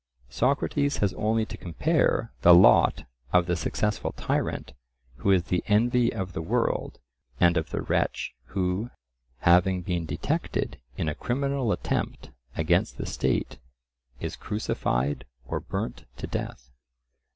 [0.29, 4.73] Socrates has only to compare the lot of the successful tyrant
[5.17, 6.97] who is the envy of the world,
[7.39, 8.89] and of the wretch who,
[9.41, 13.59] having been detected in a criminal attempt against the state,
[14.19, 16.71] is crucified or burnt to death.